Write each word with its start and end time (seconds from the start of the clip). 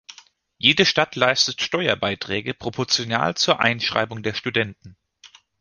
Jede 0.57 0.87
Stadt 0.87 1.15
leistet 1.15 1.61
Steuer-Beiträge 1.61 2.55
proportional 2.55 3.35
zur 3.37 3.59
Einschreibung 3.59 4.23
der 4.23 4.33
Studenten. 4.33 4.97